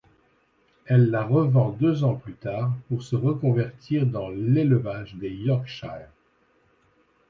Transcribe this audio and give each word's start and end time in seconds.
Elle 0.87 1.11
la 1.11 1.23
revend 1.23 1.73
deux 1.79 2.03
ans 2.03 2.15
plus 2.15 2.33
tard 2.33 2.73
pour 2.89 3.03
se 3.03 3.15
reconvertir 3.15 4.07
dans 4.07 4.29
l'élevage 4.29 5.13
des 5.13 5.29
yorkshires. 5.29 6.09